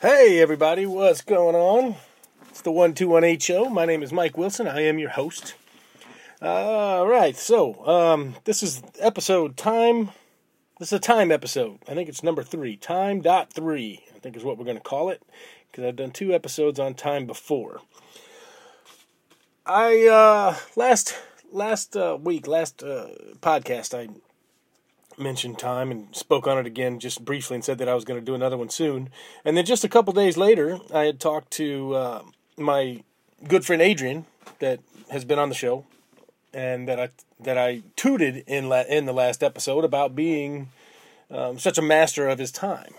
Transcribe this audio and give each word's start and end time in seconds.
Hey, 0.00 0.40
everybody, 0.40 0.86
what's 0.86 1.22
going 1.22 1.56
on? 1.56 1.96
It's 2.50 2.60
the 2.60 2.70
1218 2.70 3.38
show. 3.40 3.68
My 3.68 3.84
name 3.84 4.04
is 4.04 4.12
Mike 4.12 4.38
Wilson. 4.38 4.68
I 4.68 4.82
am 4.82 5.00
your 5.00 5.10
host. 5.10 5.54
All 6.40 7.08
right, 7.08 7.36
so 7.36 7.84
um, 7.84 8.36
this 8.44 8.62
is 8.62 8.80
episode 9.00 9.56
time. 9.56 10.10
This 10.78 10.92
is 10.92 10.98
a 10.98 11.00
time 11.00 11.32
episode. 11.32 11.78
I 11.88 11.94
think 11.94 12.08
it's 12.08 12.22
number 12.22 12.44
three. 12.44 12.76
Time 12.76 13.22
dot 13.22 13.52
three, 13.52 14.04
I 14.14 14.20
think 14.20 14.36
is 14.36 14.44
what 14.44 14.56
we're 14.56 14.64
going 14.64 14.76
to 14.76 14.82
call 14.82 15.10
it, 15.10 15.20
because 15.70 15.84
I've 15.84 15.96
done 15.96 16.12
two 16.12 16.32
episodes 16.32 16.78
on 16.78 16.94
time 16.94 17.26
before. 17.26 17.80
I 19.66 20.06
uh, 20.06 20.56
last 20.76 21.16
last 21.52 21.96
uh, 21.96 22.18
week, 22.20 22.46
last 22.46 22.82
uh, 22.82 23.08
podcast, 23.40 23.94
I 23.98 24.08
mentioned 25.20 25.58
time 25.58 25.90
and 25.90 26.14
spoke 26.14 26.46
on 26.46 26.58
it 26.58 26.66
again 26.66 26.98
just 26.98 27.24
briefly 27.24 27.56
and 27.56 27.64
said 27.64 27.78
that 27.78 27.88
I 27.88 27.94
was 27.94 28.04
going 28.04 28.18
to 28.18 28.24
do 28.24 28.34
another 28.34 28.56
one 28.56 28.70
soon. 28.70 29.10
And 29.44 29.56
then 29.56 29.64
just 29.64 29.84
a 29.84 29.88
couple 29.88 30.12
days 30.12 30.36
later, 30.36 30.78
I 30.92 31.04
had 31.04 31.20
talked 31.20 31.50
to 31.52 31.94
uh, 31.94 32.22
my 32.56 33.02
good 33.46 33.64
friend 33.64 33.82
Adrian 33.82 34.26
that 34.58 34.80
has 35.10 35.24
been 35.24 35.38
on 35.38 35.48
the 35.48 35.54
show 35.54 35.84
and 36.52 36.88
that 36.88 36.98
I 36.98 37.08
that 37.40 37.56
I 37.56 37.82
tooted 37.96 38.44
in 38.46 38.68
la- 38.68 38.82
in 38.82 39.06
the 39.06 39.12
last 39.12 39.42
episode 39.42 39.84
about 39.84 40.14
being 40.14 40.68
um, 41.30 41.58
such 41.58 41.78
a 41.78 41.82
master 41.82 42.28
of 42.28 42.38
his 42.38 42.50
time. 42.50 42.92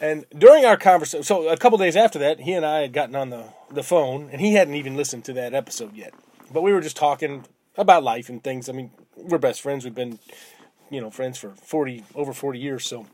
And 0.00 0.24
during 0.36 0.64
our 0.64 0.76
conversation, 0.76 1.24
so 1.24 1.48
a 1.48 1.56
couple 1.56 1.76
days 1.78 1.96
after 1.96 2.18
that, 2.20 2.40
he 2.40 2.52
and 2.52 2.64
I 2.64 2.80
had 2.80 2.92
gotten 2.92 3.16
on 3.16 3.30
the, 3.30 3.46
the 3.70 3.82
phone, 3.82 4.30
and 4.30 4.40
he 4.40 4.54
hadn't 4.54 4.74
even 4.74 4.96
listened 4.96 5.24
to 5.24 5.32
that 5.34 5.54
episode 5.54 5.94
yet. 5.94 6.14
But 6.52 6.62
we 6.62 6.72
were 6.72 6.80
just 6.80 6.96
talking 6.96 7.44
about 7.78 8.02
life 8.02 8.28
and 8.28 8.44
things. 8.44 8.68
I 8.68 8.72
mean, 8.72 8.90
we're 9.16 9.38
best 9.38 9.62
friends. 9.62 9.84
We've 9.84 9.94
been 9.94 10.18
you 10.90 11.00
know 11.00 11.10
friends 11.10 11.38
for 11.38 11.50
40 11.50 12.04
over 12.14 12.32
40 12.32 12.58
years 12.58 12.86
so 12.86 13.04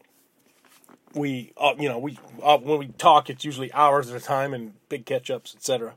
we 1.12 1.52
uh, 1.56 1.74
you 1.76 1.88
know 1.88 1.98
we 1.98 2.18
uh, 2.40 2.56
when 2.58 2.78
we 2.78 2.86
talk 2.86 3.28
it's 3.28 3.44
usually 3.44 3.72
hours 3.72 4.08
at 4.10 4.16
a 4.16 4.24
time 4.24 4.54
and 4.54 4.74
big 4.88 5.04
catch 5.06 5.28
ups 5.28 5.56
etc 5.56 5.94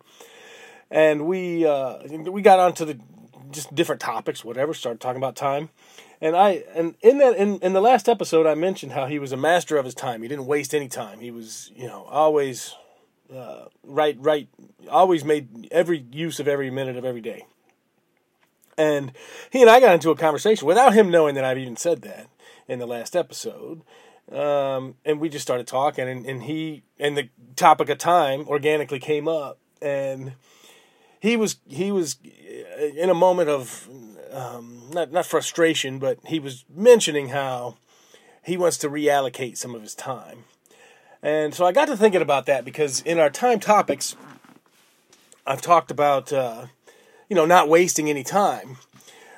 and 0.89 1.27
we 1.27 1.67
uh, 1.67 1.99
we 2.07 2.41
got 2.41 2.59
onto 2.59 2.83
the 2.85 2.99
just 3.51 3.73
different 3.73 4.01
topics 4.01 4.43
whatever 4.43 4.73
started 4.73 4.99
talking 4.99 5.17
about 5.17 5.35
time. 5.35 5.69
And 6.19 6.35
I 6.35 6.63
and 6.73 6.95
in 7.01 7.19
that 7.19 7.35
in, 7.35 7.59
in 7.59 7.73
the 7.73 7.81
last 7.81 8.09
episode 8.09 8.47
I 8.47 8.55
mentioned 8.55 8.93
how 8.93 9.05
he 9.05 9.19
was 9.19 9.31
a 9.31 9.37
master 9.37 9.77
of 9.77 9.85
his 9.85 9.93
time. 9.93 10.21
He 10.21 10.27
didn't 10.27 10.45
waste 10.45 10.73
any 10.73 10.87
time. 10.87 11.19
He 11.19 11.31
was 11.31 11.71
you 11.75 11.87
know 11.87 12.03
always 12.03 12.75
uh, 13.33 13.65
right 13.83 14.17
right 14.19 14.47
always 14.89 15.23
made 15.23 15.67
every 15.71 16.05
use 16.11 16.39
of 16.39 16.47
every 16.47 16.71
minute 16.71 16.97
of 16.97 17.05
every 17.05 17.21
day 17.21 17.45
and 18.77 19.11
he 19.51 19.61
and 19.61 19.69
I 19.69 19.79
got 19.79 19.93
into 19.93 20.11
a 20.11 20.15
conversation 20.15 20.67
without 20.67 20.93
him 20.93 21.09
knowing 21.09 21.35
that 21.35 21.43
I've 21.43 21.57
even 21.57 21.77
said 21.77 22.01
that 22.03 22.27
in 22.67 22.79
the 22.79 22.87
last 22.87 23.15
episode. 23.15 23.81
Um, 24.31 24.95
and 25.05 25.19
we 25.19 25.29
just 25.29 25.43
started 25.43 25.67
talking, 25.67 26.07
and, 26.07 26.25
and 26.25 26.43
he 26.43 26.83
and 26.99 27.17
the 27.17 27.29
topic 27.55 27.87
of 27.89 27.97
time 27.97 28.45
organically 28.47 28.99
came 28.99 29.27
up, 29.27 29.57
and 29.81 30.33
he 31.21 31.37
was 31.37 31.57
he 31.67 31.91
was 31.91 32.17
in 32.95 33.09
a 33.09 33.13
moment 33.13 33.49
of 33.49 33.87
um, 34.33 34.89
not 34.91 35.13
not 35.13 35.25
frustration, 35.25 35.97
but 35.97 36.19
he 36.25 36.39
was 36.39 36.65
mentioning 36.69 37.29
how 37.29 37.77
he 38.43 38.57
wants 38.57 38.77
to 38.79 38.89
reallocate 38.89 39.55
some 39.57 39.73
of 39.73 39.81
his 39.81 39.95
time, 39.95 40.43
and 41.23 41.55
so 41.55 41.65
I 41.65 41.71
got 41.71 41.85
to 41.85 41.95
thinking 41.95 42.21
about 42.21 42.47
that 42.47 42.65
because 42.65 42.99
in 43.03 43.19
our 43.19 43.29
time 43.29 43.61
topics, 43.61 44.13
I've 45.45 45.61
talked 45.61 45.89
about 45.89 46.33
uh, 46.33 46.65
you 47.29 47.35
know, 47.35 47.45
not 47.45 47.69
wasting 47.69 48.09
any 48.09 48.23
time. 48.23 48.77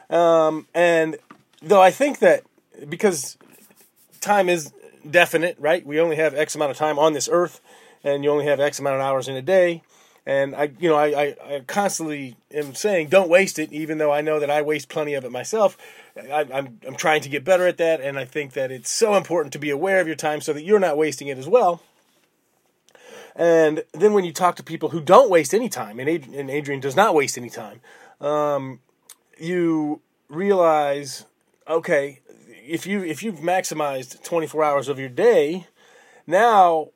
Um, 0.09 0.67
and 0.73 1.17
though 1.61 1.81
I 1.81 1.91
think 1.91 2.19
that 2.19 2.43
because 2.87 3.37
time 4.21 4.49
is 4.49 4.71
definite, 5.09 5.57
right? 5.59 5.85
We 5.85 5.99
only 5.99 6.15
have 6.17 6.33
X 6.33 6.55
amount 6.55 6.71
of 6.71 6.77
time 6.77 6.99
on 6.99 7.13
this 7.13 7.29
earth, 7.31 7.61
and 8.03 8.23
you 8.23 8.29
only 8.29 8.45
have 8.45 8.59
X 8.59 8.79
amount 8.79 8.95
of 8.95 9.01
hours 9.01 9.27
in 9.27 9.35
a 9.35 9.41
day. 9.41 9.83
And 10.25 10.55
I, 10.55 10.71
you 10.79 10.89
know, 10.89 10.95
I, 10.95 11.07
I, 11.07 11.35
I 11.55 11.59
constantly 11.65 12.35
am 12.53 12.75
saying 12.75 13.07
don't 13.07 13.29
waste 13.29 13.57
it, 13.57 13.71
even 13.71 13.97
though 13.97 14.11
I 14.11 14.21
know 14.21 14.39
that 14.39 14.49
I 14.49 14.61
waste 14.61 14.89
plenty 14.89 15.15
of 15.15 15.25
it 15.25 15.31
myself. 15.31 15.77
I, 16.15 16.45
I'm, 16.53 16.79
I'm 16.85 16.95
trying 16.95 17.21
to 17.21 17.29
get 17.29 17.43
better 17.43 17.65
at 17.65 17.77
that, 17.77 18.01
and 18.01 18.19
I 18.19 18.25
think 18.25 18.53
that 18.53 18.71
it's 18.71 18.91
so 18.91 19.15
important 19.15 19.53
to 19.53 19.59
be 19.59 19.69
aware 19.69 19.99
of 19.99 20.07
your 20.07 20.15
time 20.15 20.41
so 20.41 20.53
that 20.53 20.63
you're 20.63 20.79
not 20.79 20.97
wasting 20.97 21.29
it 21.29 21.37
as 21.37 21.47
well. 21.47 21.81
And 23.39 23.85
then 23.93 24.11
when 24.11 24.25
you 24.25 24.33
talk 24.33 24.57
to 24.57 24.63
people 24.63 24.89
who 24.89 24.99
don't 24.99 25.29
waste 25.29 25.53
any 25.53 25.69
time, 25.69 25.97
and 25.97 26.09
Adrian, 26.09 26.37
and 26.37 26.49
Adrian 26.49 26.81
does 26.81 26.97
not 26.97 27.15
waste 27.15 27.37
any 27.37 27.49
time, 27.49 27.79
um, 28.19 28.81
you 29.39 30.01
realize, 30.27 31.23
okay, 31.65 32.19
if 32.67 32.85
you 32.85 33.01
if 33.01 33.23
you've 33.23 33.39
maximized 33.39 34.21
24 34.23 34.61
hours 34.61 34.89
of 34.89 34.99
your 34.99 35.07
day, 35.07 35.67
now 36.27 36.89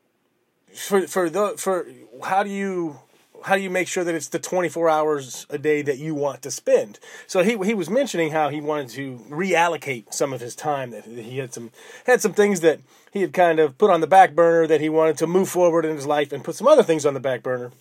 for 0.75 1.07
for 1.07 1.29
the 1.29 1.55
for 1.57 1.87
how 2.25 2.43
do 2.43 2.49
you 2.49 2.99
how 3.43 3.55
do 3.55 3.61
you 3.61 3.69
make 3.69 3.87
sure 3.87 4.03
that 4.03 4.15
it's 4.15 4.29
the 4.29 4.39
24 4.39 4.89
hours 4.89 5.45
a 5.49 5.57
day 5.57 5.81
that 5.81 5.97
you 5.97 6.15
want 6.15 6.41
to 6.43 6.51
spend? 6.51 6.99
So 7.27 7.43
he 7.43 7.57
he 7.65 7.73
was 7.73 7.89
mentioning 7.89 8.31
how 8.31 8.49
he 8.49 8.61
wanted 8.61 8.89
to 8.89 9.17
reallocate 9.29 10.13
some 10.13 10.33
of 10.33 10.41
his 10.41 10.55
time 10.55 10.91
that 10.91 11.05
he 11.05 11.37
had 11.37 11.53
some 11.53 11.71
had 12.05 12.21
some 12.21 12.33
things 12.33 12.61
that 12.61 12.79
he 13.11 13.21
had 13.21 13.33
kind 13.33 13.59
of 13.59 13.77
put 13.77 13.89
on 13.89 14.01
the 14.01 14.07
back 14.07 14.33
burner 14.33 14.67
that 14.67 14.81
he 14.81 14.89
wanted 14.89 15.17
to 15.19 15.27
move 15.27 15.49
forward 15.49 15.85
in 15.85 15.95
his 15.95 16.07
life 16.07 16.31
and 16.31 16.43
put 16.43 16.55
some 16.55 16.67
other 16.67 16.83
things 16.83 17.05
on 17.05 17.13
the 17.13 17.19
back 17.19 17.43
burner. 17.43 17.71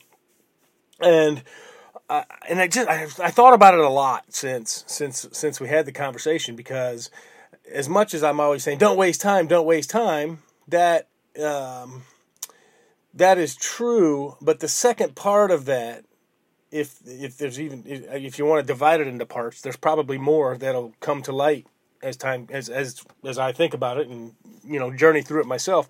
And 1.00 1.42
uh, 2.08 2.24
and 2.48 2.60
I 2.60 2.68
just 2.68 2.88
I, 2.88 3.04
I 3.24 3.30
thought 3.30 3.54
about 3.54 3.74
it 3.74 3.80
a 3.80 3.88
lot 3.88 4.24
since 4.28 4.84
since 4.86 5.26
since 5.32 5.60
we 5.60 5.68
had 5.68 5.86
the 5.86 5.92
conversation 5.92 6.56
because 6.56 7.10
as 7.72 7.88
much 7.88 8.12
as 8.12 8.22
I'm 8.22 8.40
always 8.40 8.62
saying 8.62 8.78
don't 8.78 8.96
waste 8.96 9.20
time, 9.20 9.46
don't 9.46 9.66
waste 9.66 9.90
time, 9.90 10.42
that 10.68 11.08
um, 11.42 12.02
that 13.14 13.38
is 13.38 13.54
true, 13.54 14.36
but 14.40 14.60
the 14.60 14.68
second 14.68 15.14
part 15.14 15.50
of 15.50 15.66
that, 15.66 16.04
if 16.70 16.98
if 17.04 17.36
there's 17.36 17.60
even 17.60 17.82
if 17.86 18.38
you 18.38 18.46
want 18.46 18.66
to 18.66 18.66
divide 18.66 19.00
it 19.00 19.06
into 19.06 19.26
parts, 19.26 19.60
there's 19.60 19.76
probably 19.76 20.18
more 20.18 20.56
that'll 20.56 20.94
come 21.00 21.22
to 21.22 21.32
light 21.32 21.66
as 22.02 22.16
time 22.16 22.48
as 22.50 22.68
as 22.68 23.02
as 23.24 23.38
I 23.38 23.52
think 23.52 23.74
about 23.74 23.98
it 23.98 24.08
and 24.08 24.32
you 24.64 24.78
know 24.80 24.92
journey 24.92 25.22
through 25.22 25.42
it 25.42 25.46
myself. 25.46 25.88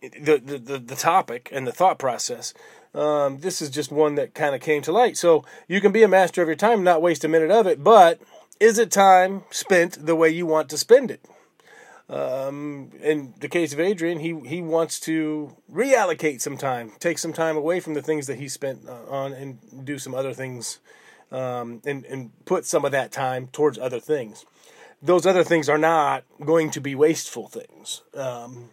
The 0.00 0.38
the 0.38 0.78
the, 0.78 0.96
topic 0.96 1.48
and 1.52 1.64
the 1.64 1.72
thought 1.72 2.00
process. 2.00 2.54
Um, 2.92 3.38
this 3.38 3.62
is 3.62 3.70
just 3.70 3.92
one 3.92 4.16
that 4.16 4.34
kind 4.34 4.52
of 4.54 4.60
came 4.60 4.82
to 4.82 4.92
light. 4.92 5.16
So 5.16 5.44
you 5.68 5.80
can 5.80 5.92
be 5.92 6.02
a 6.02 6.08
master 6.08 6.42
of 6.42 6.48
your 6.48 6.56
time, 6.56 6.82
not 6.82 7.00
waste 7.00 7.24
a 7.24 7.28
minute 7.28 7.52
of 7.52 7.68
it. 7.68 7.84
But 7.84 8.20
is 8.58 8.78
it 8.78 8.90
time 8.90 9.44
spent 9.50 10.04
the 10.04 10.16
way 10.16 10.28
you 10.28 10.44
want 10.44 10.68
to 10.70 10.76
spend 10.76 11.12
it? 11.12 11.24
Um, 12.12 12.90
in 13.00 13.32
the 13.40 13.48
case 13.48 13.72
of 13.72 13.80
Adrian, 13.80 14.20
he, 14.20 14.38
he 14.40 14.60
wants 14.60 15.00
to 15.00 15.56
reallocate 15.72 16.42
some 16.42 16.58
time, 16.58 16.92
take 17.00 17.18
some 17.18 17.32
time 17.32 17.56
away 17.56 17.80
from 17.80 17.94
the 17.94 18.02
things 18.02 18.26
that 18.26 18.38
he 18.38 18.48
spent 18.48 18.86
uh, 18.86 19.06
on, 19.08 19.32
and 19.32 19.86
do 19.86 19.98
some 19.98 20.14
other 20.14 20.34
things, 20.34 20.78
um, 21.30 21.80
and 21.86 22.04
and 22.04 22.30
put 22.44 22.66
some 22.66 22.84
of 22.84 22.92
that 22.92 23.12
time 23.12 23.46
towards 23.46 23.78
other 23.78 23.98
things. 23.98 24.44
Those 25.00 25.24
other 25.24 25.42
things 25.42 25.70
are 25.70 25.78
not 25.78 26.24
going 26.44 26.70
to 26.72 26.80
be 26.82 26.94
wasteful 26.94 27.48
things. 27.48 28.02
Um, 28.14 28.68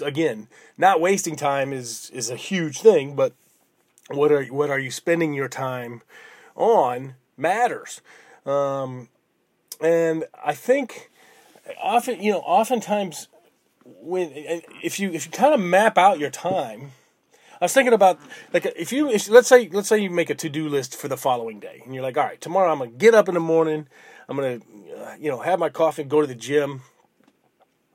again, 0.00 0.46
not 0.76 1.00
wasting 1.00 1.34
time 1.34 1.72
is 1.72 2.10
is 2.10 2.30
a 2.30 2.36
huge 2.36 2.80
thing, 2.80 3.16
but 3.16 3.32
what 4.08 4.30
are 4.30 4.44
what 4.44 4.70
are 4.70 4.78
you 4.78 4.92
spending 4.92 5.34
your 5.34 5.48
time 5.48 6.02
on 6.54 7.16
matters. 7.36 8.02
Um, 8.46 9.08
and 9.80 10.24
I 10.44 10.54
think 10.54 11.10
often 11.80 12.22
you 12.22 12.32
know 12.32 12.40
oftentimes 12.40 13.28
when 13.84 14.30
if 14.82 15.00
you 15.00 15.12
if 15.12 15.26
you 15.26 15.32
kind 15.32 15.54
of 15.54 15.60
map 15.60 15.98
out 15.98 16.18
your 16.18 16.30
time 16.30 16.92
I 17.60 17.64
was 17.64 17.72
thinking 17.72 17.92
about 17.92 18.18
like 18.52 18.66
if 18.76 18.92
you 18.92 19.10
if, 19.10 19.28
let's 19.28 19.48
say 19.48 19.68
let's 19.72 19.88
say 19.88 19.98
you 19.98 20.10
make 20.10 20.30
a 20.30 20.34
to 20.36 20.48
do 20.48 20.68
list 20.68 20.96
for 20.96 21.08
the 21.08 21.16
following 21.16 21.58
day 21.58 21.82
and 21.84 21.94
you're 21.94 22.02
like 22.02 22.16
all 22.16 22.24
right 22.24 22.40
tomorrow 22.40 22.70
I'm 22.70 22.78
gonna 22.78 22.90
get 22.90 23.14
up 23.14 23.28
in 23.28 23.34
the 23.34 23.40
morning 23.40 23.86
I'm 24.28 24.36
gonna 24.36 24.60
uh, 24.96 25.14
you 25.18 25.30
know 25.30 25.40
have 25.40 25.58
my 25.58 25.68
coffee 25.68 26.04
go 26.04 26.20
to 26.20 26.26
the 26.26 26.34
gym 26.34 26.82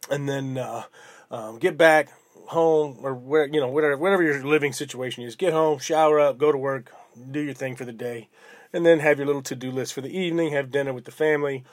and 0.10 0.28
then 0.28 0.58
uh, 0.58 0.84
um, 1.32 1.60
get 1.60 1.78
back 1.78 2.10
home 2.48 2.98
or 3.02 3.14
where 3.14 3.48
you 3.48 3.60
know 3.60 3.70
whatever 3.70 3.98
whatever 3.98 4.24
your 4.24 4.44
living 4.44 4.74
situation 4.74 5.24
is 5.24 5.36
get 5.36 5.54
home 5.54 5.80
shower 5.80 6.20
up 6.20 6.38
go 6.38 6.52
to 6.52 6.58
work 6.58 6.92
do 7.32 7.40
your 7.40 7.54
thing 7.54 7.76
for 7.76 7.86
the 7.86 7.94
day 7.94 8.28
and 8.74 8.86
then 8.86 9.00
have 9.00 9.18
your 9.18 9.26
little 9.28 9.42
to 9.42 9.56
do 9.56 9.72
list 9.72 9.94
for 9.94 10.02
the 10.02 10.18
evening 10.18 10.52
have 10.52 10.72
dinner 10.72 10.92
with 10.92 11.06
the 11.06 11.12
family 11.12 11.64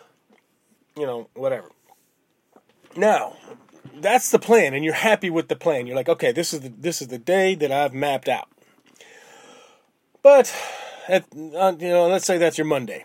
you 0.96 1.04
know 1.04 1.28
whatever 1.34 1.70
now, 2.96 3.36
that's 3.94 4.30
the 4.30 4.38
plan, 4.38 4.74
and 4.74 4.84
you're 4.84 4.94
happy 4.94 5.30
with 5.30 5.48
the 5.48 5.56
plan. 5.56 5.86
You're 5.86 5.96
like, 5.96 6.08
okay, 6.08 6.32
this 6.32 6.52
is 6.52 6.60
the 6.60 6.68
this 6.68 7.02
is 7.02 7.08
the 7.08 7.18
day 7.18 7.54
that 7.54 7.70
I've 7.70 7.94
mapped 7.94 8.28
out. 8.28 8.48
But, 10.22 10.54
at, 11.08 11.24
uh, 11.32 11.74
you 11.78 11.88
know, 11.88 12.08
let's 12.08 12.26
say 12.26 12.38
that's 12.38 12.58
your 12.58 12.66
Monday. 12.66 13.04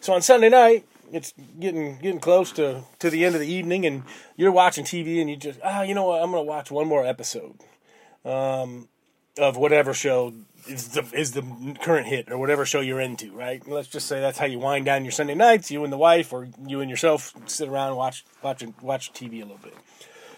So 0.00 0.14
on 0.14 0.22
Sunday 0.22 0.48
night, 0.48 0.86
it's 1.12 1.34
getting 1.58 1.98
getting 1.98 2.20
close 2.20 2.52
to, 2.52 2.84
to 2.98 3.10
the 3.10 3.24
end 3.24 3.34
of 3.34 3.40
the 3.40 3.52
evening, 3.52 3.86
and 3.86 4.04
you're 4.36 4.52
watching 4.52 4.84
TV, 4.84 5.20
and 5.20 5.30
you 5.30 5.36
just 5.36 5.60
ah, 5.62 5.82
you 5.82 5.94
know 5.94 6.04
what? 6.04 6.22
I'm 6.22 6.30
gonna 6.30 6.42
watch 6.42 6.70
one 6.70 6.86
more 6.86 7.06
episode 7.06 7.56
um, 8.24 8.88
of 9.38 9.56
whatever 9.56 9.94
show 9.94 10.32
is 10.66 10.88
the 10.88 11.04
is 11.12 11.32
the 11.32 11.76
current 11.82 12.06
hit 12.06 12.30
or 12.30 12.38
whatever 12.38 12.64
show 12.64 12.80
you're 12.80 13.00
into, 13.00 13.32
right? 13.32 13.66
Let's 13.66 13.88
just 13.88 14.06
say 14.06 14.20
that's 14.20 14.38
how 14.38 14.46
you 14.46 14.58
wind 14.58 14.84
down 14.84 15.04
your 15.04 15.12
Sunday 15.12 15.34
nights. 15.34 15.70
You 15.70 15.84
and 15.84 15.92
the 15.92 15.98
wife, 15.98 16.32
or 16.32 16.48
you 16.66 16.80
and 16.80 16.90
yourself, 16.90 17.32
sit 17.46 17.68
around 17.68 17.88
and 17.88 17.96
watch 17.96 18.24
watch 18.42 18.64
watch 18.80 19.12
TV 19.12 19.34
a 19.42 19.44
little 19.44 19.58
bit. 19.62 19.74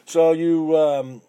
So 0.05 0.32
you 0.32 0.76
um, 0.76 1.23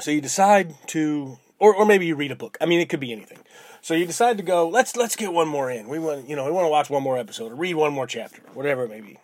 so 0.00 0.10
you 0.10 0.20
decide 0.20 0.74
to, 0.88 1.38
or 1.58 1.74
or 1.74 1.86
maybe 1.86 2.06
you 2.06 2.16
read 2.16 2.30
a 2.30 2.36
book. 2.36 2.56
I 2.60 2.66
mean, 2.66 2.80
it 2.80 2.88
could 2.88 3.00
be 3.00 3.12
anything. 3.12 3.38
So 3.80 3.94
you 3.94 4.06
decide 4.06 4.36
to 4.36 4.42
go. 4.42 4.68
Let's 4.68 4.96
let's 4.96 5.16
get 5.16 5.32
one 5.32 5.48
more 5.48 5.70
in. 5.70 5.88
We 5.88 5.98
want 5.98 6.28
you 6.28 6.36
know 6.36 6.44
we 6.44 6.52
want 6.52 6.66
to 6.66 6.70
watch 6.70 6.90
one 6.90 7.02
more 7.02 7.18
episode 7.18 7.52
or 7.52 7.54
read 7.54 7.74
one 7.74 7.92
more 7.92 8.06
chapter, 8.06 8.42
whatever 8.54 8.84
it 8.84 8.90
may 8.90 9.00
be. 9.00 9.18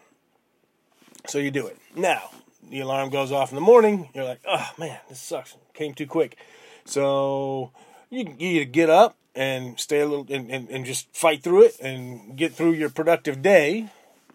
So 1.27 1.39
you 1.39 1.51
do 1.51 1.67
it. 1.67 1.79
Now 1.95 2.31
the 2.69 2.81
alarm 2.81 3.11
goes 3.11 3.33
off 3.33 3.51
in 3.51 3.55
the 3.55 3.61
morning. 3.61 4.11
You're 4.15 4.25
like, 4.25 4.41
oh 4.47 4.71
man, 4.79 4.99
this 5.09 5.21
sucks. 5.21 5.57
Came 5.75 5.95
too 5.95 6.07
quick. 6.07 6.37
So 6.85 7.71
you, 8.11 8.35
you 8.39 8.65
get 8.65 8.91
up 8.91 9.17
and 9.35 9.79
stay 9.79 10.01
a 10.01 10.07
little 10.07 10.27
and, 10.31 10.51
and, 10.51 10.69
and 10.69 10.85
just 10.85 11.15
fight 11.15 11.43
through 11.43 11.63
it 11.63 11.79
and 11.81 12.37
get 12.37 12.53
through 12.53 12.73
your 12.73 12.91
productive 12.91 13.43
day, 13.43 13.89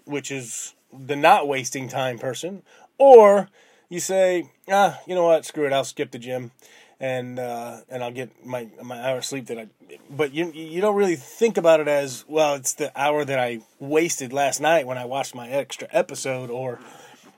which 0.06 0.32
is 0.32 0.74
the 0.92 1.16
not 1.16 1.48
wasting 1.48 1.88
time 1.88 2.20
person, 2.20 2.64
or 2.98 3.50
you 3.90 4.00
say, 4.00 4.50
ah, 4.70 5.00
you 5.08 5.16
know 5.16 5.26
what, 5.26 5.46
screw 5.46 5.66
it, 5.66 5.74
I'll 5.74 5.84
skip 5.84 6.12
the 6.12 6.20
gym 6.20 6.52
and 7.00 7.38
uh, 7.38 7.82
and 7.90 8.02
I'll 8.02 8.12
get 8.12 8.46
my 8.46 8.70
my 8.82 8.98
hour 8.98 9.18
of 9.18 9.26
sleep 9.26 9.48
that 9.48 9.58
I. 9.58 9.68
But 10.10 10.34
you 10.34 10.52
you 10.54 10.80
don't 10.80 10.96
really 10.96 11.18
think 11.18 11.58
about 11.58 11.82
it 11.82 11.88
as 11.90 12.24
well. 12.30 12.56
It's 12.56 12.74
the 12.74 12.98
hour 13.00 13.26
that 13.26 13.38
I 13.38 13.60
wasted 13.80 14.32
last 14.32 14.62
night 14.62 14.88
when 14.88 14.98
I 14.98 15.04
watched 15.04 15.36
my 15.36 15.50
extra 15.50 15.90
episode 15.92 16.50
or 16.50 16.80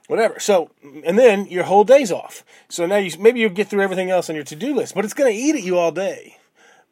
whatever. 0.08 0.40
So 0.40 0.70
and 1.04 1.18
then 1.18 1.46
your 1.48 1.64
whole 1.64 1.84
day's 1.84 2.12
off. 2.12 2.44
So 2.70 2.86
now 2.86 2.98
you 2.98 3.18
maybe 3.20 3.40
you'll 3.40 3.50
get 3.50 3.68
through 3.68 3.82
everything 3.82 4.10
else 4.10 4.30
on 4.30 4.36
your 4.36 4.46
to 4.46 4.56
do 4.56 4.76
list, 4.76 4.96
but 4.96 5.06
it's 5.06 5.14
going 5.14 5.32
to 5.32 5.40
eat 5.40 5.56
at 5.56 5.64
you 5.64 5.78
all 5.78 5.92
day 5.92 6.38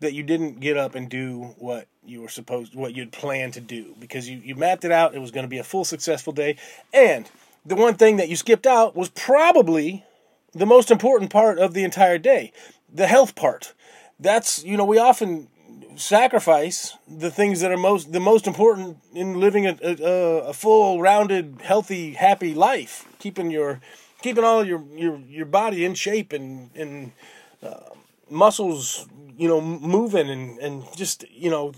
that 0.03 0.13
you 0.13 0.21
didn't 0.21 0.59
get 0.59 0.77
up 0.77 0.95
and 0.95 1.09
do 1.09 1.55
what 1.57 1.87
you 2.05 2.21
were 2.21 2.29
supposed 2.29 2.75
what 2.75 2.95
you'd 2.95 3.11
planned 3.11 3.53
to 3.53 3.61
do 3.61 3.95
because 3.99 4.29
you, 4.29 4.37
you 4.43 4.55
mapped 4.55 4.83
it 4.83 4.91
out 4.91 5.15
it 5.15 5.19
was 5.19 5.31
going 5.31 5.45
to 5.45 5.49
be 5.49 5.57
a 5.57 5.63
full 5.63 5.85
successful 5.85 6.33
day 6.33 6.57
and 6.93 7.29
the 7.65 7.75
one 7.75 7.93
thing 7.93 8.17
that 8.17 8.27
you 8.27 8.35
skipped 8.35 8.67
out 8.67 8.95
was 8.95 9.09
probably 9.09 10.03
the 10.53 10.65
most 10.65 10.91
important 10.91 11.31
part 11.31 11.57
of 11.57 11.73
the 11.73 11.83
entire 11.83 12.17
day 12.17 12.51
the 12.93 13.07
health 13.07 13.35
part 13.35 13.73
that's 14.19 14.63
you 14.65 14.75
know 14.75 14.83
we 14.83 14.97
often 14.97 15.47
sacrifice 15.97 16.97
the 17.07 17.31
things 17.31 17.61
that 17.61 17.71
are 17.71 17.77
most 17.77 18.11
the 18.11 18.19
most 18.19 18.47
important 18.47 18.97
in 19.13 19.39
living 19.39 19.65
a, 19.67 19.77
a, 19.81 20.49
a 20.49 20.53
full 20.53 21.01
rounded 21.01 21.59
healthy 21.63 22.13
happy 22.13 22.53
life. 22.53 23.07
Keeping 23.19 23.51
your 23.51 23.81
keeping 24.21 24.43
all 24.43 24.63
your 24.65 24.83
your 24.95 25.17
your 25.27 25.45
body 25.45 25.85
in 25.85 25.93
shape 25.93 26.33
and 26.33 26.69
and 26.75 27.11
uh, 27.61 27.89
muscles 28.29 29.07
you 29.37 29.47
know 29.47 29.61
moving 29.61 30.29
and 30.29 30.59
and 30.59 30.83
just 30.95 31.25
you 31.31 31.49
know 31.49 31.73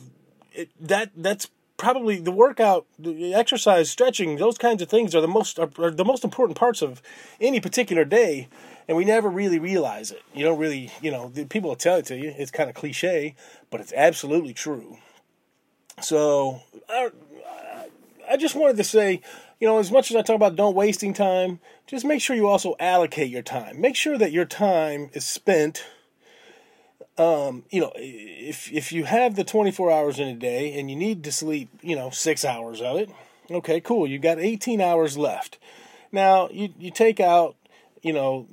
it, 0.54 0.70
that 0.80 1.12
that's 1.16 1.48
probably 1.78 2.20
the 2.20 2.32
workout 2.32 2.86
the 2.98 3.34
exercise 3.34 3.90
stretching 3.90 4.38
those 4.38 4.58
kinds 4.58 4.82
of 4.82 4.90
things 4.90 5.14
are 5.14 5.22
the 5.22 5.28
most 5.28 5.60
are, 5.60 5.70
are 5.80 5.92
the 5.92 6.06
most 6.06 6.24
important 6.24 6.58
parts 6.58 6.82
of 6.82 7.02
any 7.42 7.60
particular 7.60 8.06
day 8.06 8.48
and 8.88 8.96
we 8.96 9.04
never 9.04 9.30
really 9.30 9.58
realize 9.58 10.12
it. 10.12 10.22
You 10.34 10.46
don't 10.46 10.60
really 10.60 10.92
you 11.02 11.12
know 11.12 11.32
people 11.50 11.70
will 11.70 11.76
tell 11.76 11.98
it 11.98 12.06
to 12.06 12.18
you 12.18 12.34
it's 12.38 12.52
kind 12.52 12.70
of 12.70 12.76
cliche 12.76 13.36
but 13.70 13.82
it's 13.82 13.94
absolutely 13.94 14.54
true. 14.54 14.98
So 16.02 16.62
I, 16.90 17.10
I 18.30 18.38
just 18.38 18.56
wanted 18.56 18.78
to 18.78 18.84
say 18.84 19.22
you 19.60 19.68
know 19.68 19.80
as 19.80 19.92
much 19.92 20.12
as 20.12 20.18
i 20.18 20.22
talk 20.22 20.36
about 20.36 20.56
don't 20.56 20.76
wasting 20.76 21.14
time 21.14 21.60
just 21.88 22.06
make 22.06 22.22
sure 22.22 22.36
you 22.36 22.48
also 22.48 22.76
allocate 22.80 23.30
your 23.30 23.44
time. 23.44 23.80
Make 23.80 23.96
sure 23.96 24.18
that 24.18 24.32
your 24.32 24.46
time 24.46 25.10
is 25.14 25.26
spent 25.26 25.86
um, 27.18 27.64
you 27.70 27.80
know, 27.80 27.92
if 27.96 28.72
if 28.72 28.92
you 28.92 29.06
have 29.06 29.36
the 29.36 29.44
24 29.44 29.92
hours 29.92 30.20
in 30.20 30.28
a 30.28 30.36
day 30.36 30.78
and 30.78 30.90
you 30.90 30.96
need 30.96 31.24
to 31.24 31.32
sleep, 31.32 31.70
you 31.82 31.96
know, 31.96 32.10
six 32.10 32.44
hours 32.44 32.82
of 32.82 32.98
it, 32.98 33.10
okay, 33.50 33.80
cool. 33.80 34.06
You've 34.06 34.22
got 34.22 34.40
18 34.40 34.82
hours 34.82 35.18
left. 35.18 35.58
Now 36.12 36.50
you 36.50 36.74
you 36.78 36.92
take 36.92 37.20
out, 37.20 37.56
you 38.02 38.12
know, 38.12 38.48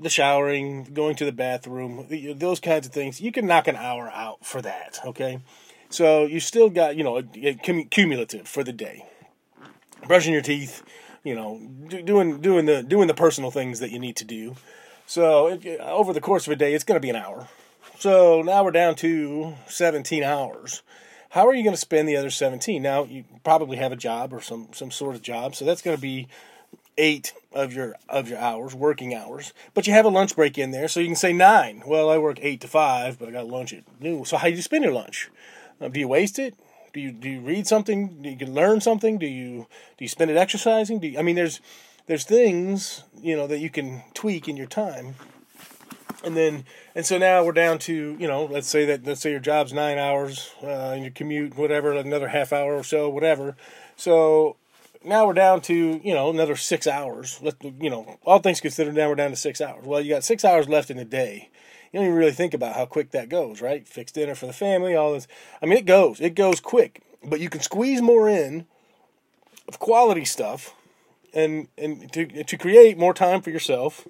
the 0.00 0.08
showering, 0.08 0.84
going 0.92 1.16
to 1.16 1.24
the 1.24 1.32
bathroom, 1.32 2.06
those 2.36 2.60
kinds 2.60 2.86
of 2.86 2.92
things. 2.92 3.20
You 3.20 3.32
can 3.32 3.46
knock 3.46 3.66
an 3.66 3.76
hour 3.76 4.10
out 4.10 4.44
for 4.44 4.62
that. 4.62 5.00
Okay, 5.04 5.40
so 5.88 6.26
you 6.26 6.38
still 6.38 6.70
got 6.70 6.96
you 6.96 7.02
know 7.02 7.22
cumulative 7.90 8.46
for 8.46 8.62
the 8.62 8.72
day. 8.72 9.04
Brushing 10.06 10.32
your 10.32 10.42
teeth, 10.42 10.82
you 11.24 11.34
know, 11.34 11.60
doing 11.88 12.40
doing 12.40 12.66
the 12.66 12.84
doing 12.84 13.08
the 13.08 13.14
personal 13.14 13.50
things 13.50 13.80
that 13.80 13.90
you 13.90 13.98
need 13.98 14.16
to 14.16 14.24
do. 14.24 14.54
So 15.06 15.48
it, 15.48 15.66
over 15.80 16.12
the 16.12 16.20
course 16.20 16.46
of 16.46 16.52
a 16.52 16.56
day, 16.56 16.72
it's 16.72 16.84
going 16.84 16.96
to 16.96 17.02
be 17.02 17.10
an 17.10 17.16
hour. 17.16 17.48
So 18.00 18.40
now 18.40 18.64
we're 18.64 18.70
down 18.70 18.94
to 18.94 19.56
17 19.66 20.22
hours. 20.22 20.82
How 21.28 21.46
are 21.46 21.52
you 21.52 21.62
going 21.62 21.74
to 21.74 21.80
spend 21.80 22.08
the 22.08 22.16
other 22.16 22.30
17? 22.30 22.80
Now 22.80 23.04
you 23.04 23.26
probably 23.44 23.76
have 23.76 23.92
a 23.92 23.96
job 23.96 24.32
or 24.32 24.40
some 24.40 24.68
some 24.72 24.90
sort 24.90 25.16
of 25.16 25.20
job, 25.20 25.54
so 25.54 25.66
that's 25.66 25.82
going 25.82 25.98
to 25.98 26.00
be 26.00 26.26
eight 26.96 27.34
of 27.52 27.74
your 27.74 27.96
of 28.08 28.26
your 28.26 28.38
hours, 28.38 28.74
working 28.74 29.14
hours. 29.14 29.52
But 29.74 29.86
you 29.86 29.92
have 29.92 30.06
a 30.06 30.08
lunch 30.08 30.34
break 30.34 30.56
in 30.56 30.70
there, 30.70 30.88
so 30.88 30.98
you 30.98 31.08
can 31.08 31.14
say 31.14 31.34
nine. 31.34 31.82
Well, 31.86 32.08
I 32.08 32.16
work 32.16 32.38
eight 32.40 32.62
to 32.62 32.68
five, 32.68 33.18
but 33.18 33.28
I 33.28 33.32
got 33.32 33.48
lunch 33.48 33.74
at 33.74 33.84
noon. 34.00 34.24
So 34.24 34.38
how 34.38 34.48
do 34.48 34.54
you 34.54 34.62
spend 34.62 34.82
your 34.82 34.94
lunch? 34.94 35.28
Uh, 35.78 35.88
do 35.88 36.00
you 36.00 36.08
waste 36.08 36.38
it? 36.38 36.54
Do 36.94 37.00
you 37.00 37.12
do 37.12 37.28
you 37.28 37.40
read 37.42 37.66
something? 37.66 38.22
Do 38.22 38.30
you 38.30 38.46
learn 38.50 38.80
something? 38.80 39.18
Do 39.18 39.26
you 39.26 39.66
do 39.98 40.04
you 40.06 40.08
spend 40.08 40.30
it 40.30 40.38
exercising? 40.38 41.00
Do 41.00 41.06
you, 41.06 41.18
I 41.18 41.22
mean, 41.22 41.36
there's 41.36 41.60
there's 42.06 42.24
things 42.24 43.04
you 43.20 43.36
know 43.36 43.46
that 43.46 43.58
you 43.58 43.68
can 43.68 44.04
tweak 44.14 44.48
in 44.48 44.56
your 44.56 44.68
time 44.68 45.16
and 46.24 46.36
then 46.36 46.64
and 46.94 47.04
so 47.04 47.18
now 47.18 47.44
we're 47.44 47.52
down 47.52 47.78
to 47.78 48.16
you 48.18 48.26
know 48.26 48.44
let's 48.44 48.68
say 48.68 48.84
that 48.86 49.04
let's 49.04 49.20
say 49.20 49.30
your 49.30 49.40
job's 49.40 49.72
nine 49.72 49.98
hours 49.98 50.50
uh, 50.62 50.92
and 50.92 51.02
your 51.02 51.10
commute 51.10 51.56
whatever 51.56 51.92
another 51.92 52.28
half 52.28 52.52
hour 52.52 52.74
or 52.74 52.84
so 52.84 53.08
whatever. 53.08 53.56
So 53.96 54.56
now 55.04 55.26
we're 55.26 55.34
down 55.34 55.60
to 55.62 56.00
you 56.02 56.14
know 56.14 56.30
another 56.30 56.56
six 56.56 56.86
hours. 56.86 57.40
Let 57.42 57.62
you 57.62 57.90
know 57.90 58.18
all 58.24 58.38
things 58.40 58.60
considered 58.60 58.94
now 58.94 59.08
we're 59.08 59.14
down 59.14 59.30
to 59.30 59.36
six 59.36 59.60
hours. 59.60 59.84
Well 59.84 60.00
you 60.00 60.10
got 60.10 60.24
six 60.24 60.44
hours 60.44 60.68
left 60.68 60.90
in 60.90 60.96
the 60.96 61.04
day. 61.04 61.50
You 61.92 61.98
don't 61.98 62.06
even 62.06 62.18
really 62.18 62.32
think 62.32 62.54
about 62.54 62.76
how 62.76 62.86
quick 62.86 63.10
that 63.10 63.28
goes 63.28 63.60
right? 63.60 63.86
Fixed 63.86 64.14
dinner 64.14 64.34
for 64.34 64.46
the 64.46 64.52
family 64.52 64.94
all 64.94 65.12
this. 65.12 65.26
I 65.62 65.66
mean 65.66 65.78
it 65.78 65.86
goes 65.86 66.20
it 66.20 66.34
goes 66.34 66.60
quick. 66.60 67.02
But 67.22 67.40
you 67.40 67.50
can 67.50 67.60
squeeze 67.60 68.00
more 68.00 68.28
in 68.28 68.66
of 69.68 69.78
quality 69.78 70.24
stuff 70.24 70.74
and 71.32 71.68
and 71.78 72.12
to 72.12 72.44
to 72.44 72.56
create 72.56 72.98
more 72.98 73.14
time 73.14 73.40
for 73.40 73.50
yourself 73.50 74.06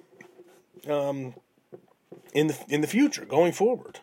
um, 0.89 1.35
in 2.33 2.47
the 2.47 2.57
in 2.69 2.81
the 2.81 2.87
future 2.87 3.25
going 3.25 3.51
forward. 3.51 3.99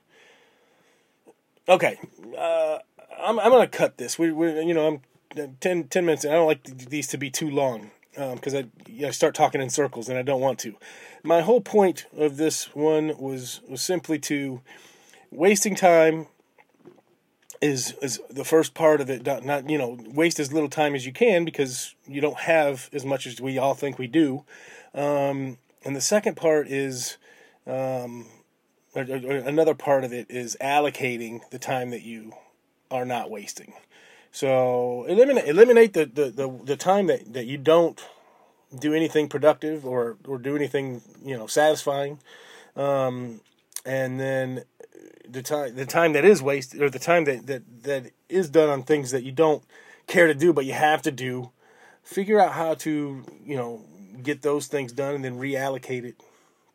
Okay, 1.68 1.98
uh, 2.36 2.78
I'm 3.20 3.38
I'm 3.38 3.50
gonna 3.50 3.66
cut 3.66 3.98
this. 3.98 4.18
We 4.18 4.32
we 4.32 4.62
you 4.62 4.74
know 4.74 4.86
I'm 4.86 5.00
uh, 5.38 5.48
10, 5.60 5.88
10 5.88 6.04
minutes. 6.04 6.24
I 6.24 6.30
don't 6.30 6.46
like 6.46 6.64
these 6.64 7.06
to 7.08 7.18
be 7.18 7.30
too 7.30 7.50
long 7.50 7.90
because 8.12 8.54
um, 8.54 8.70
I 8.86 8.90
you 8.90 9.02
know, 9.02 9.10
start 9.10 9.34
talking 9.34 9.60
in 9.60 9.70
circles 9.70 10.08
and 10.08 10.18
I 10.18 10.22
don't 10.22 10.40
want 10.40 10.58
to. 10.60 10.74
My 11.22 11.42
whole 11.42 11.60
point 11.60 12.06
of 12.16 12.36
this 12.36 12.74
one 12.74 13.16
was 13.18 13.60
was 13.68 13.82
simply 13.82 14.18
to 14.20 14.60
wasting 15.30 15.74
time 15.74 16.26
is 17.60 17.94
is 18.00 18.20
the 18.30 18.44
first 18.44 18.74
part 18.74 19.00
of 19.00 19.10
it. 19.10 19.26
Not, 19.26 19.44
not 19.44 19.70
you 19.70 19.78
know 19.78 19.98
waste 20.06 20.40
as 20.40 20.52
little 20.52 20.70
time 20.70 20.94
as 20.94 21.04
you 21.06 21.12
can 21.12 21.44
because 21.44 21.94
you 22.06 22.20
don't 22.20 22.38
have 22.38 22.88
as 22.92 23.04
much 23.04 23.26
as 23.26 23.40
we 23.40 23.58
all 23.58 23.74
think 23.74 23.98
we 23.98 24.06
do. 24.06 24.44
Um, 24.94 25.58
and 25.84 25.94
the 25.94 26.00
second 26.00 26.36
part 26.36 26.68
is 26.68 27.18
um, 27.68 28.26
or, 28.94 29.02
or 29.02 29.36
another 29.36 29.74
part 29.74 30.04
of 30.04 30.12
it 30.12 30.26
is 30.30 30.56
allocating 30.60 31.40
the 31.50 31.58
time 31.58 31.90
that 31.90 32.02
you 32.02 32.32
are 32.90 33.04
not 33.04 33.30
wasting. 33.30 33.74
So 34.32 35.04
eliminate 35.04 35.46
eliminate 35.46 35.92
the, 35.94 36.06
the, 36.06 36.30
the, 36.30 36.60
the 36.64 36.76
time 36.76 37.06
that, 37.06 37.32
that 37.32 37.46
you 37.46 37.58
don't 37.58 38.02
do 38.78 38.92
anything 38.92 39.28
productive 39.28 39.86
or, 39.86 40.16
or 40.26 40.38
do 40.38 40.56
anything 40.56 41.02
you 41.24 41.36
know 41.36 41.46
satisfying, 41.46 42.18
um, 42.76 43.40
and 43.84 44.20
then 44.20 44.64
the 45.28 45.42
time 45.42 45.74
the 45.74 45.86
time 45.86 46.12
that 46.12 46.24
is 46.24 46.42
wasted 46.42 46.82
or 46.82 46.90
the 46.90 46.98
time 46.98 47.24
that, 47.24 47.46
that 47.46 47.62
that 47.82 48.10
is 48.28 48.50
done 48.50 48.68
on 48.68 48.82
things 48.82 49.10
that 49.10 49.24
you 49.24 49.32
don't 49.32 49.62
care 50.06 50.26
to 50.26 50.34
do 50.34 50.52
but 50.52 50.64
you 50.64 50.72
have 50.72 51.02
to 51.02 51.10
do, 51.10 51.50
figure 52.02 52.40
out 52.40 52.52
how 52.52 52.74
to 52.74 53.24
you 53.44 53.56
know 53.56 53.82
get 54.22 54.42
those 54.42 54.66
things 54.66 54.92
done 54.92 55.14
and 55.14 55.24
then 55.24 55.38
reallocate 55.38 56.04
it 56.04 56.20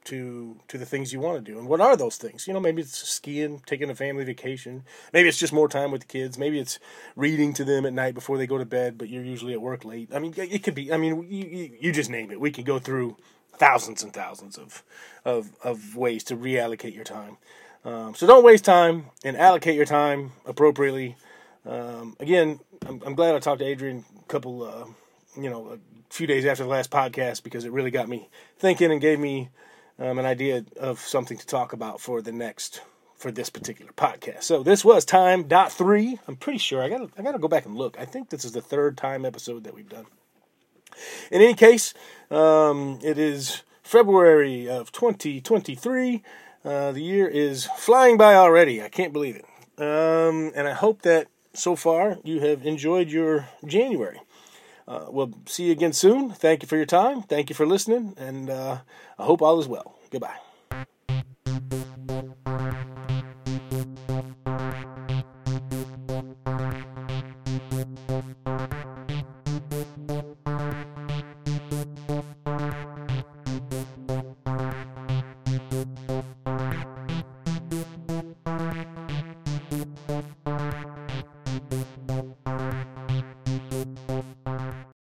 to 0.06 0.58
to 0.68 0.78
the 0.78 0.86
things 0.86 1.14
you 1.14 1.20
want 1.20 1.44
to 1.44 1.52
do. 1.52 1.58
And 1.58 1.68
what 1.68 1.82
are 1.82 1.96
those 1.96 2.18
things? 2.18 2.48
You 2.48 2.54
know, 2.54 2.60
maybe 2.60 2.82
it's 2.82 2.98
skiing, 2.98 3.62
taking 3.66 3.90
a 3.90 3.96
family 3.96 4.24
vacation. 4.24 4.84
Maybe 5.12 5.30
it's 5.30 5.40
just 5.40 5.54
more 5.54 5.68
time 5.68 5.92
with 5.92 6.02
the 6.02 6.08
kids. 6.08 6.38
Maybe 6.38 6.60
it's 6.60 6.80
reading 7.16 7.54
to 7.54 7.64
them 7.64 7.86
at 7.86 7.94
night 7.94 8.14
before 8.14 8.38
they 8.38 8.48
go 8.48 8.58
to 8.58 8.66
bed, 8.66 8.98
but 8.98 9.10
you're 9.10 9.24
usually 9.24 9.54
at 9.54 9.62
work 9.62 9.86
late. 9.86 10.10
I 10.14 10.20
mean, 10.20 10.34
it 10.38 10.64
could 10.64 10.76
be. 10.76 10.92
I 10.92 10.98
mean, 10.98 11.28
you, 11.30 11.72
you 11.80 11.92
just 11.92 12.10
name 12.10 12.32
it. 12.32 12.40
We 12.40 12.52
could 12.52 12.66
go 12.66 12.80
through 12.80 13.18
thousands 13.56 14.04
and 14.04 14.14
thousands 14.14 14.58
of 14.58 14.84
of 15.26 15.52
of 15.64 15.96
ways 15.96 16.24
to 16.26 16.36
reallocate 16.36 16.96
your 16.96 17.06
time. 17.06 17.38
Um, 17.86 18.16
so 18.16 18.26
don't 18.26 18.44
waste 18.44 18.66
time 18.66 19.08
and 19.24 19.36
allocate 19.36 19.76
your 19.76 19.86
time 19.86 20.32
appropriately. 20.46 21.18
Um, 21.66 22.16
again, 22.20 22.60
I'm, 22.86 23.02
I'm, 23.06 23.16
glad 23.16 23.36
I 23.36 23.40
talked 23.40 23.60
to 23.60 23.66
Adrian 23.66 24.06
a 24.20 24.28
couple, 24.28 24.64
uh, 24.64 24.86
you 25.40 25.50
know, 25.50 25.70
a 25.70 25.80
few 26.10 26.28
days 26.28 26.46
after 26.46 26.64
the 26.64 26.70
last 26.70 26.92
podcast 26.92 27.44
because 27.44 27.66
it 27.66 27.72
really 27.72 27.92
got 27.92 28.08
me 28.08 28.30
thinking 28.58 28.92
and 28.92 29.02
gave 29.02 29.20
me 29.20 29.50
um, 30.00 30.20
an 30.20 30.26
idea 30.26 30.66
of 30.80 31.00
something 31.00 31.38
to 31.38 31.46
talk 31.46 31.74
about 31.74 32.02
for 32.02 32.22
the 32.22 32.32
next 32.32 32.82
for 33.16 33.32
this 33.32 33.50
particular 33.50 33.92
podcast. 33.94 34.44
So 34.44 34.64
this 34.64 34.84
was 34.84 35.06
time 35.06 35.44
dot 35.44 35.72
three. 35.72 36.20
I'm 36.28 36.36
pretty 36.36 36.60
sure 36.60 36.84
I 36.84 36.90
got 36.90 37.10
I 37.18 37.22
got 37.22 37.32
to 37.34 37.40
go 37.40 37.48
back 37.48 37.66
and 37.66 37.76
look. 37.76 37.98
I 38.00 38.06
think 38.06 38.30
this 38.30 38.44
is 38.44 38.52
the 38.52 38.62
third 38.62 38.98
time 38.98 39.26
episode 39.26 39.64
that 39.64 39.74
we've 39.74 39.90
done. 39.90 40.06
In 41.32 41.42
any 41.42 41.54
case, 41.54 41.94
um, 42.30 43.00
it 43.04 43.18
is 43.18 43.64
February 43.82 44.70
of 44.70 44.92
2023. 44.92 46.24
Uh, 46.64 46.92
the 46.92 47.02
year 47.02 47.28
is 47.28 47.66
flying 47.78 48.18
by 48.18 48.36
already. 48.36 48.82
I 48.82 48.90
can't 48.90 49.14
believe 49.14 49.36
it. 49.36 49.46
Um, 49.78 50.52
and 50.56 50.68
I 50.68 50.74
hope 50.74 51.02
that 51.02 51.28
so 51.54 51.76
far 51.76 52.18
you 52.24 52.40
have 52.42 52.66
enjoyed 52.66 53.10
your 53.10 53.50
January. 53.66 54.22
Uh, 54.88 55.06
we'll 55.10 55.34
see 55.46 55.66
you 55.66 55.72
again 55.72 55.94
soon. 55.94 56.30
Thank 56.30 56.62
you 56.62 56.68
for 56.68 56.76
your 56.76 56.86
time. 56.86 57.22
Thank 57.22 57.50
you 57.50 57.56
for 57.56 57.66
listening. 57.66 58.16
And 58.18 58.50
uh, 58.50 58.80
I 59.18 59.24
hope 59.24 59.42
all 59.42 59.60
is 59.60 59.68
well. 59.68 59.96
Goodbye. 60.12 60.38